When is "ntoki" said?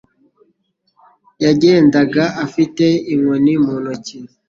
3.83-4.17